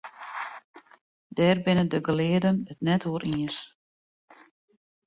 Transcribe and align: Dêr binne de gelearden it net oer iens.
Dêr 1.35 1.57
binne 1.65 1.85
de 1.91 1.99
gelearden 2.05 2.57
it 2.71 2.79
net 2.85 3.03
oer 3.09 3.23
iens. 3.33 3.55